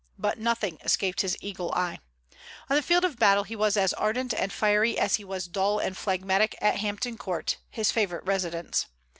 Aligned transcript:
But 0.17 0.39
nothing 0.39 0.79
escaped 0.83 1.21
his 1.21 1.37
eagle 1.41 1.71
eye. 1.75 1.99
On 2.71 2.75
the 2.75 2.81
field 2.81 3.05
of 3.05 3.19
battle 3.19 3.43
he 3.43 3.55
was 3.55 3.77
as 3.77 3.93
ardent 3.93 4.33
and 4.33 4.51
fiery 4.51 4.97
as 4.97 5.17
he 5.17 5.23
was 5.23 5.45
dull 5.47 5.77
and 5.77 5.95
phlegmatic 5.95 6.55
at 6.59 6.77
Hampton 6.77 7.19
Court, 7.19 7.57
his 7.69 7.91
favorite 7.91 8.25
residence. 8.25 8.87